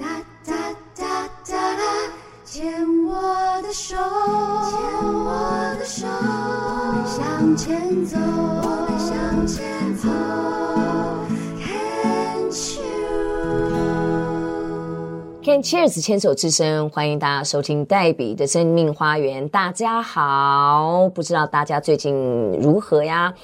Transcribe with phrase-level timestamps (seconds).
[0.00, 0.06] 哒
[0.46, 0.54] 哒
[0.96, 1.82] 哒哒哒，
[2.42, 2.72] 牵
[3.04, 4.80] 我的手，牵
[5.12, 10.08] 我的手，我们向前走，我们向前走。
[15.42, 19.46] Can Cheers 牵手之声，欢迎大家收听黛比的生命花园。
[19.50, 22.14] 大家好，不知道大家最近
[22.58, 23.34] 如何呀？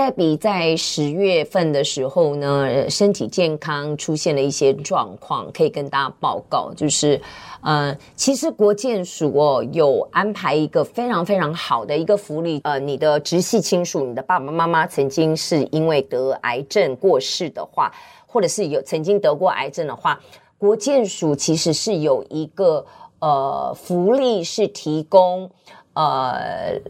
[0.00, 6.72] 黛比在十月份的时候呢，身体健康出现了一些状况，可以跟大家报告。
[6.74, 7.20] 就是，
[7.60, 17.92] 呃，其实国健署哦有安排一个非常非常好的一个福利，呃，你的直系亲属，你的爸爸妈妈曾经是因为得癌症过世的话，
[18.26, 20.18] 或者是有曾经得过癌症的话，
[20.56, 22.86] 国健署其实是有一个
[23.18, 25.50] 呃福利，是提供
[25.92, 26.80] 呃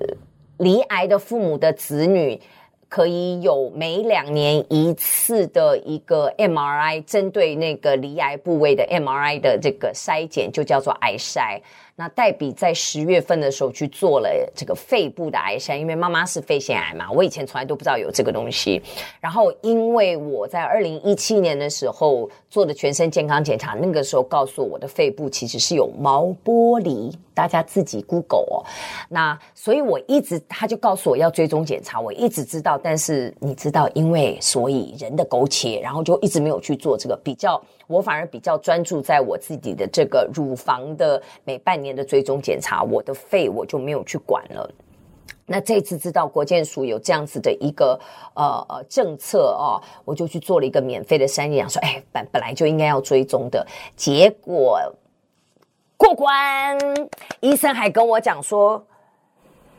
[0.58, 2.40] 离癌的父母的子女。
[2.90, 11.60] 可以有每两年一次的一个 MRI，针对那个离癌部位的 MRI 的这个筛检，就叫做癌筛。
[11.94, 18.82] 那黛比在十月份的时候去做了这个肺部的癌筛，因为妈妈是肺腺癌嘛，我以前从来都不知道有这个东西。
[19.20, 28.64] 然后因为我在二零一七年的时候做的全身健康检查，那个时候告诉，我的肺部其实是有毛玻璃，大家自己 Google 哦。
[29.10, 37.60] 那所以我一直他就告诉我要追踪检查，我一直知道，但是你知道，因为所以人的苟且，然后就一直没有去做这个比较。
[37.86, 44.70] 我反而比较专注在我自己的这个乳房的每半年的追踪检查，我的肺我就没有去管了。
[45.44, 47.98] 那这次知道国健署有这样子的一个
[48.34, 54.80] 呃呃政策哦，我就去做了一个免费的筛检，说哎本本来就应该要追踪的，结果
[55.96, 56.78] 过关，
[57.40, 58.86] 医生还跟我讲说。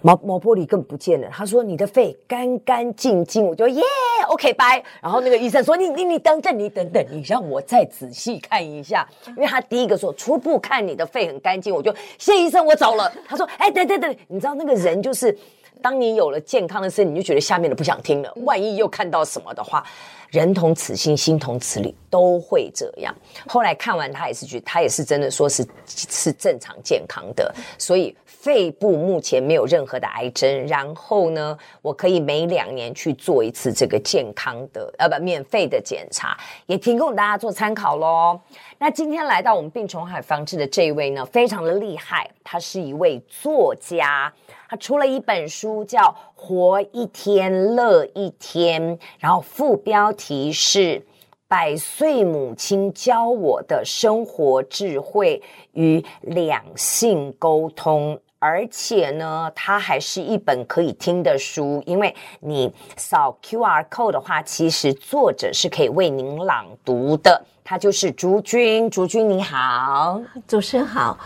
[0.01, 3.81] 毛毛玻璃更不见了，他说你的肺干干净净，我就耶
[4.27, 4.83] ，OK 拜。
[5.01, 13.11] 然后那个医生说你你你等等你等等，你让我再仔细看一下，因为他第一个说初步看你的肺很干净，我就谢医生我走了。
[13.27, 15.37] 他说哎等等等，你知道那个人就是，
[15.81, 19.83] 当你有了健康的身体，你就觉得下面的不想听了，万一又看到什么的话。
[20.29, 23.13] 人同此心，心同此理，都会这样。
[23.47, 30.65] 后来看完，他也是觉得，他也是真的说是是正常健康的，所以肺部目前没有任何的癌症。
[30.67, 38.39] 然后呢，我可以每两年去做一次这个健康的呃不免费的检查，也提供大家做参考喽。
[38.77, 44.31] 那今天来到我们病虫害防治的这一位呢，非常的厉害，他是一位作家。
[44.71, 45.99] 他出了一本书，叫
[46.33, 48.81] 《活一天乐一天》，
[49.19, 50.79] 然后副标题是
[51.45, 55.43] 《百岁母亲教我的生活智慧
[55.73, 67.43] 与两性沟通》，而且呢，它还是一本可以听的书，因为你扫 QR code 的话，其实作者是可以为您朗读的。
[67.65, 71.17] 他就是竹君，竹君你好，主持人好。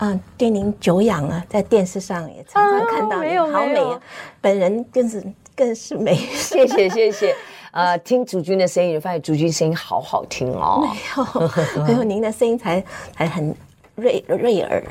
[0.00, 3.16] 嗯，对您久仰了，在电视上也常常看到
[3.52, 4.00] 好美啊！
[4.40, 5.22] 本人更是
[5.56, 7.34] 更是美， 谢谢谢谢。
[7.72, 10.88] 呃，听竹君的声音，就发现竹君声音好好听哦。
[10.88, 12.82] 没有， 没有，您的声音才
[13.12, 13.54] 才很
[13.96, 14.82] 锐锐耳。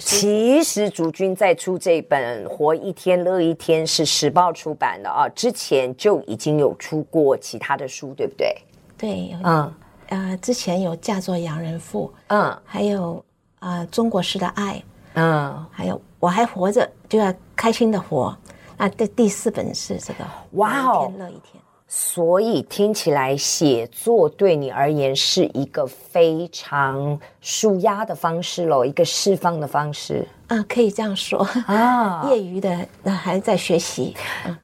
[0.00, 8.56] 其实竹君在出这本《活一天乐一天》是时报出版的啊，之前就已经有出过其他的书，对不对？
[8.96, 9.74] 对，嗯，
[10.08, 13.22] 呃，之前有嫁作洋人妇，嗯，还有。
[13.66, 14.80] 啊、呃，中国式的爱，
[15.14, 18.36] 嗯，还有我还活着就要开心的活。
[18.76, 21.60] 那第第四本是这个，哇哦，乐一天。
[21.88, 32.22] 所以听起来写作对你而言是一个非常舒压的方式喽，一个释放的方式啊，可以这样说啊。
[32.30, 34.16] 业余的那还在学习，
[34.46, 34.56] 嗯，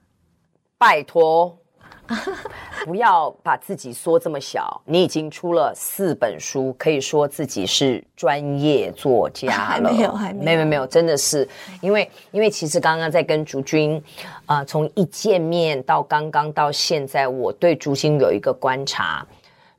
[0.78, 1.58] 拜托。
[2.84, 9.54] 不要把自己缩这么小，你已经出了四本书，可以说自己是专业作家了。
[9.64, 11.48] 还没有，还没有，没有，没有，真的是，
[11.80, 14.02] 因为，因为其实刚刚在跟竹君，
[14.46, 19.26] 啊、呃，从一见面到刚刚到现在，我对竹君有一个观察。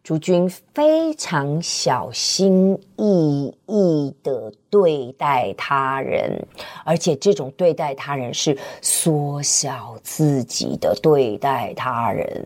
[0.03, 6.45] 朱军非常小心翼翼的对待他人，
[6.83, 12.45] 而且这种对待他人是缩小自己的对待他人。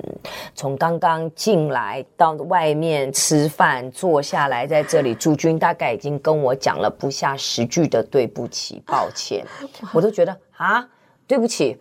[0.53, 9.43] 从刚刚进来到外面吃饭，坐下来在这里，朱军大概已经跟我讲了不下十句的对不起、抱歉，
[9.95, 10.87] 我都觉得啊，
[11.25, 11.75] 对不起，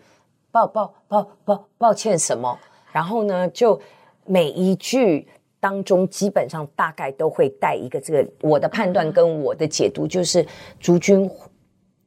[0.51, 2.59] 抱抱抱抱抱歉什么？
[2.93, 3.79] 然后呢，就
[4.25, 5.29] 每一句。
[5.61, 10.47] 当中基本上大概都会带一个这个，我的判断跟我的解读就是，
[10.79, 11.29] 竹君，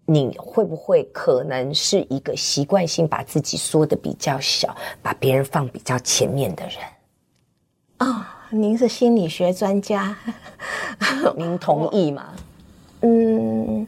[0.06, 6.76] 你会不会可能是一个习惯性把自己缩的比较小，把别人放比较前面的人？
[7.98, 10.16] 啊、哦，您是心理学专家，
[11.36, 12.34] 您同意吗？
[13.02, 13.86] 嗯，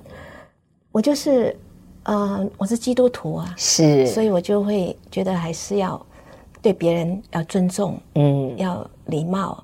[0.92, 1.58] 我就是，
[2.04, 6.06] 呃，我是基督徒啊，是，所以我就会觉得还是要
[6.62, 9.64] 对别人要尊重，嗯，要礼貌。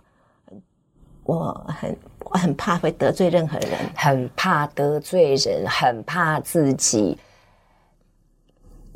[1.24, 7.18] 我很我很怕会得罪任何人，很怕得罪人，很怕自己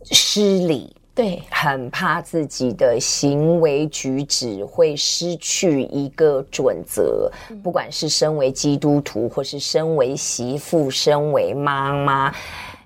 [0.04, 0.96] 失礼。
[1.14, 7.30] 对，很怕自己的行为举止会失去一个准则，
[7.62, 12.34] 不管是身为基督徒，或是身为媳妇、身为妈妈，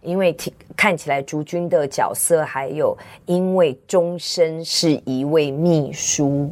[0.02, 0.36] 因为
[0.76, 2.98] 看起来竹君的角色，还有
[3.28, 6.52] 因为终身是一位秘书。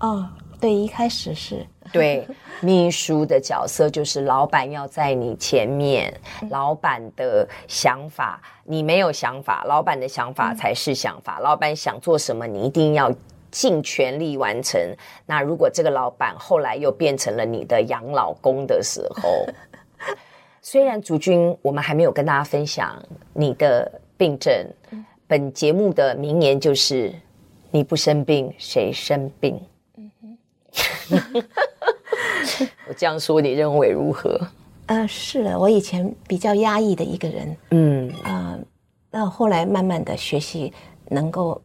[0.00, 0.28] 哦，
[0.60, 1.66] 对，一开始是。
[1.92, 2.26] 对，
[2.60, 6.12] 秘书的角色就是老板要在你前面，
[6.48, 11.38] 老板的想法你没有想法，老板的想法才是想法。
[11.40, 13.12] 老板想做什么，你一定要
[13.50, 14.80] 尽全力完成。
[15.26, 19.46] 那如果这个老板后来又变成了你的养老公的时候，
[20.62, 23.00] 虽然竹君我们还没有跟大家分享
[23.34, 24.66] 你的病症，
[25.26, 27.12] 本节目的名言就是：
[27.70, 29.60] 你不生病，谁生病？
[32.88, 34.40] 我这样说，你认为如何？
[34.86, 38.10] 呃，是的，我以前比较压抑的一个人，嗯。
[38.22, 38.58] 啊、呃，
[39.10, 40.72] 那后来慢慢的学习，
[41.08, 41.60] 能够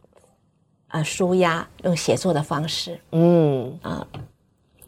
[0.88, 3.78] 啊舒压，用写作的方式，嗯。
[3.82, 4.06] 啊，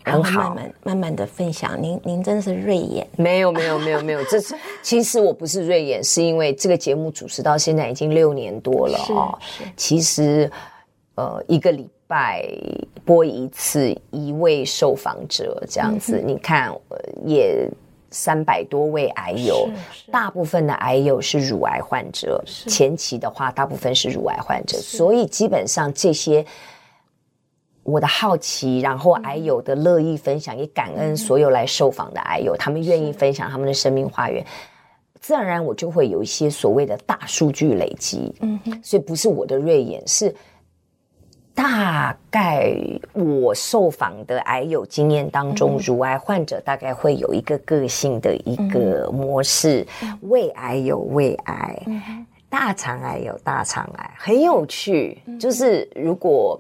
[0.02, 1.80] 然后慢慢慢慢的分享。
[1.80, 9.38] 您您真的是锐眼，没有没有没有没有， 这是其实我不是锐眼，是因为这个节目主持到现在已经六年多了哦。
[9.40, 9.70] 是，是。
[9.76, 10.50] 其实
[11.16, 12.46] 呃一个礼拜。
[13.04, 16.72] 播一次一位受访者这样子，嗯、你看
[17.26, 17.68] 也
[18.12, 19.68] 三百多位癌友，
[20.12, 26.46] 大部分的癌友是乳癌患者，前期的话大部分是乳癌患者，所以基本上这些
[27.82, 34.46] 我的好奇，然后癌友的乐意分享，也感恩所有来受访的癌友，他们愿意分享他们的生命花园，
[35.20, 40.32] 自然而然我就会有一些所谓的大数据累积，嗯，所以不是我的锐眼是。
[41.54, 42.74] 大概
[43.12, 49.86] 我受访的癌友经验当中，乳癌患者大概会有一个个性的一个模式，
[50.22, 51.82] 胃癌有胃癌，
[52.48, 55.22] 大肠癌有大肠癌，很有趣。
[55.38, 56.58] 就是如果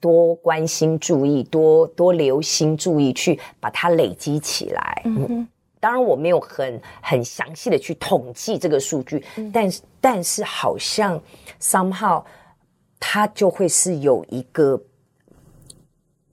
[0.00, 5.02] 多关心、注意、多多留心、注意，去把它累积起来。
[5.04, 5.46] 嗯，
[5.78, 11.20] 当然我没有很很详细的去统计这个数据，但是但是好像
[11.60, 12.22] somehow。
[13.04, 14.80] 它就会是有一个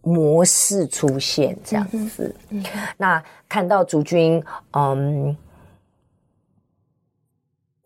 [0.02, 2.36] 模式出现这样子。
[2.50, 2.64] 嗯嗯、
[2.96, 4.44] 那看到竹君，
[4.74, 5.36] 嗯。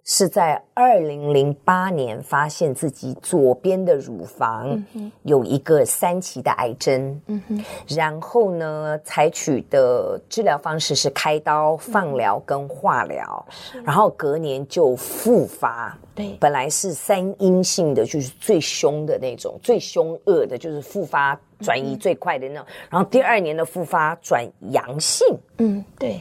[0.05, 4.83] 是在二零零八年发现自己左边的乳房
[5.21, 13.45] 有一个三期的癌症，嗯哼，然后呢，采取的治疗方式是开刀、放疗跟化疗，
[13.85, 25.25] 然后隔年就复发，对，本来是三阴性的，就是最凶的那种，最凶恶的，就是复发转移最快的那种，然后第二年的复发转阳性，
[25.59, 26.19] 嗯，对，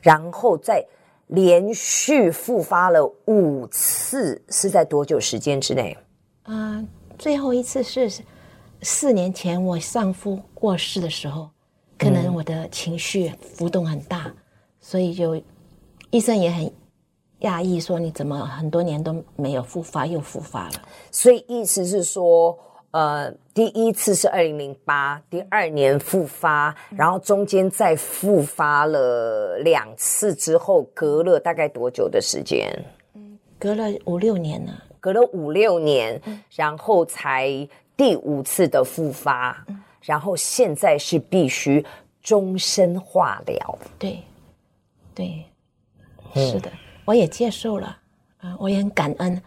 [0.00, 0.86] 然后再。
[1.30, 5.96] 连续复发了五次，是在多久时间之内？
[6.42, 6.88] 啊、呃，
[7.18, 8.10] 最后一次是
[8.82, 11.48] 四年前我丈夫过世的时候，
[11.98, 14.36] 可能我的情绪浮动很大，嗯、
[14.80, 15.40] 所以就
[16.10, 16.72] 医生也很
[17.40, 20.82] 讶异，说你怎么很多年都没有复发，又复发了？
[21.10, 22.58] 所以意思是说。
[22.92, 32.68] 呃，第一次是二零零八，第二年复发，然后中间再复发了两次之后，隔了大概多久的时间？
[33.14, 36.20] 嗯，隔了五六年呢，隔了五六年，
[36.56, 37.48] 然后才
[37.96, 39.64] 第五次的复发，
[40.02, 41.84] 然后现在是必须
[42.20, 43.78] 终身化疗。
[44.00, 44.18] 对，
[45.14, 45.44] 对，
[46.34, 46.68] 是的，
[47.04, 47.96] 我也接受了，
[48.38, 49.40] 啊，我也很感恩。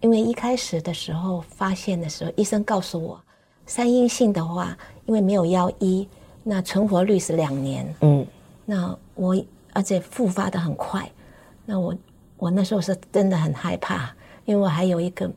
[0.00, 3.20] 因为一开始的时候发现的时候，医生告诉我，
[3.64, 4.76] 三阴性的话，
[5.06, 6.06] 因为没有药医，
[6.42, 7.94] 那存活率是两年。
[8.00, 8.26] 嗯，
[8.64, 9.36] 那我
[9.72, 11.10] 而且复发的很快，
[11.64, 11.94] 那我
[12.36, 15.30] 我那时候是真的很害怕，因为我还有一个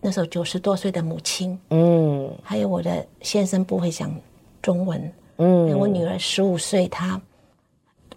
[0.00, 4.14] 那时候九十多岁的母亲，嗯，还有我的先生不会讲
[4.60, 7.20] 中文，嗯，我女儿十五岁，她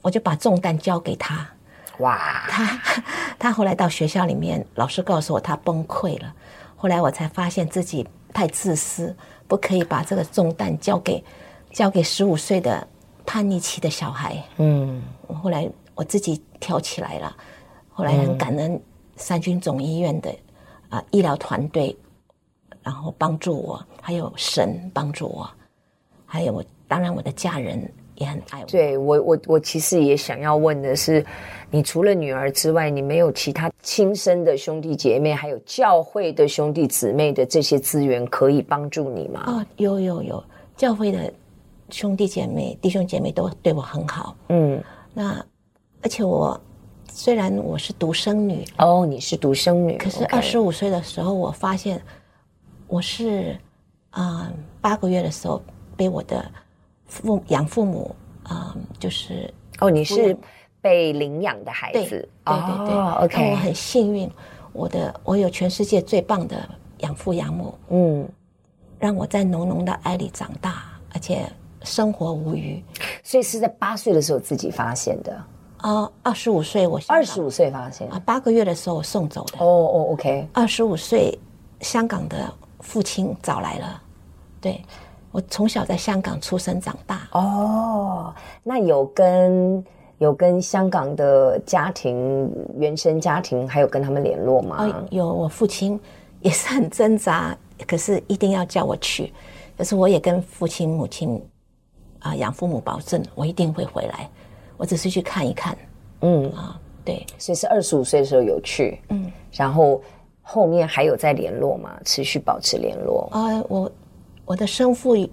[0.02, 1.48] 我就把重担交给她。
[2.00, 2.82] 哇，他
[3.40, 6.34] 他后来到学校里面，老师告诉我他崩溃了。
[6.76, 9.16] 后来我才发现自己太自私，
[9.48, 11.24] 不可以把这个重担交给
[11.72, 12.88] 交给十五岁的
[13.26, 14.42] 叛逆期的小孩。
[14.58, 15.02] 嗯，
[15.42, 17.36] 后来我自己跳起来了。
[17.90, 18.80] 后来很感恩
[19.16, 20.30] 三军总医院的
[20.90, 21.98] 啊、呃、医疗团队，
[22.84, 25.50] 然后帮助我，还有神帮助我。
[26.28, 28.66] 还有我，当然我的家人也很爱我。
[28.66, 31.26] 对我，我我其实也想要问的是，
[31.72, 39.44] 你除了女儿之外，你没有其他亲生的兄弟姐妹，还有教会的兄弟姊妹的这些资源可以帮助你吗？
[39.48, 40.44] 哦，有有有，
[40.76, 41.32] 教会的
[41.90, 44.36] 兄弟姐妹、弟兄姐妹都对我很好。
[44.50, 44.82] 嗯，
[45.14, 45.44] 那
[46.02, 46.60] 而且我
[47.12, 52.02] 虽然我是独生女，哦，你是独生女，可是二十五岁的时候，我发现
[52.88, 53.58] 我是
[54.10, 55.62] 啊、呃、八个月的时候。
[55.98, 56.46] 被我的
[57.08, 60.38] 父养父母啊、呃，就是哦，你是
[60.82, 64.30] 被领养的孩子，对对对，OK，我很幸运，
[64.74, 66.68] 我的我有全世界最棒的
[67.00, 68.28] 养父养母，嗯，
[69.00, 70.84] 让我在浓浓的爱里长大，
[71.14, 71.50] 而且
[71.84, 72.84] 生活无余，
[73.24, 75.44] 所以是在八岁的时候自己发现的。
[75.78, 78.10] 啊，二十五岁我二十五岁发现。
[78.10, 81.38] 啊，八个月的时候送走的，哦哦，OK，二十五岁
[81.82, 84.02] 香港的父亲找来了，
[84.60, 84.82] 对。
[85.32, 89.86] 我从小在香港出生长大哦，那有跟
[90.18, 94.78] 有跟香港的家庭原生家庭还有跟他们联络吗？
[94.80, 96.00] 哦，有，我父亲
[96.42, 97.56] 也是很挣扎，
[97.86, 99.32] 可是一定要叫我去。
[99.78, 101.40] 可是我也跟父亲母亲
[102.20, 104.28] 啊养父母保证，我一定会回来。
[104.76, 105.78] 我只是去看一看，
[106.22, 110.02] 嗯啊，对，所以是二十五岁的时候有去，嗯，然后
[110.42, 111.96] 后面还有在联络吗？
[112.06, 113.92] 持续保持联络啊，我。
[114.48, 115.30] 我的生父，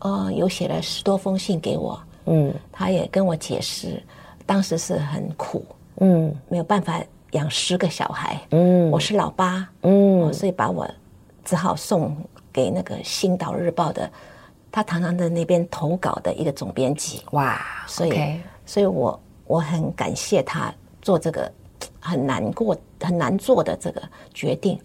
[0.00, 4.02] 呃，有写了十多封信给我，嗯，他也跟我解释，
[4.44, 5.64] 当时是很苦，
[5.96, 10.86] 嗯，没有办法养十个小孩，嗯，我是老八，嗯，所以把我
[11.42, 12.14] 只好送
[12.52, 14.10] 给那个《星岛日报》的，
[14.70, 18.36] 他常常在那边投稿的一个总编辑，哇，所以，okay.
[18.66, 21.50] 所以我我很感谢他做这个
[21.98, 24.02] 很难过、很难做的这个
[24.34, 24.78] 决定，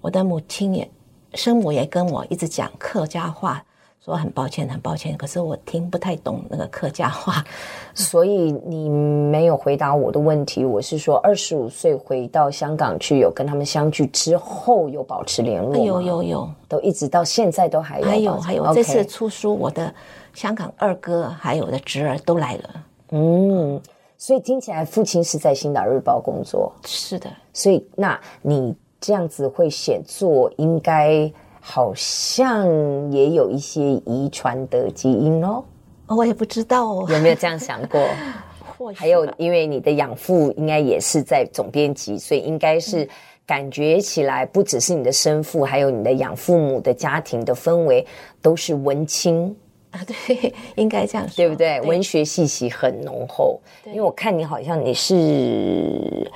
[0.00, 0.90] 我的母亲也。
[1.34, 3.64] 生母也跟我一直讲客家话，
[4.04, 5.16] 说很抱歉，很抱歉。
[5.16, 7.44] 可是我听不太懂那个客家话，
[7.94, 10.64] 所以你没有回答我的问题。
[10.64, 15.78] 我是说，二十五岁回到香港去，有跟他们相聚之后，有保持联络吗？
[15.78, 18.06] 有有有，都一直到现在都还有。
[18.06, 19.92] 还有还有，这次出书，我的
[20.34, 22.84] 香港二哥还有我的侄儿都来了。
[23.10, 23.80] 嗯，
[24.18, 26.72] 所以听起来父亲是在《星岛日报》工作。
[26.84, 28.74] 是的，所以那你。
[29.02, 31.30] 这样子会写作，应该
[31.60, 32.66] 好像
[33.12, 35.62] 也有一些遗传的基因哦。
[36.06, 38.00] 我也不知道哦，有没有这样想过？
[38.94, 43.08] 还有，因为你的养父应该也是在总编辑，所以应该是
[43.46, 48.04] 感觉起来，不只是你的生父，还有你的养父母的家庭的氛围
[48.40, 49.54] 都是文青
[49.92, 50.00] 啊。
[50.04, 51.78] 对， 应该这样说，对不对？
[51.78, 53.60] 对，文学气息很浓厚。
[53.86, 56.28] 因为我看你好像你是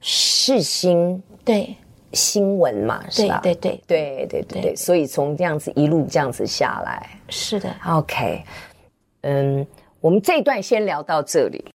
[0.00, 1.76] 世新，对。
[2.12, 3.40] 新闻嘛，是吧？
[3.42, 7.74] 对对对对对对对，所以从这样子一路这样子下来，是的。
[7.86, 8.42] OK，
[9.22, 9.66] 嗯，
[10.00, 11.64] 我们这一段先聊到这里。